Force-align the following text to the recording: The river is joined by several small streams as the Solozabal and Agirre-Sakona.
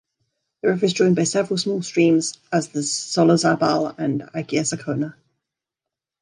The 0.63 0.69
river 0.69 0.85
is 0.87 0.93
joined 0.93 1.15
by 1.15 1.25
several 1.25 1.59
small 1.59 1.83
streams 1.83 2.39
as 2.51 2.69
the 2.69 2.79
Solozabal 2.79 3.93
and 3.99 4.21
Agirre-Sakona. 4.33 5.13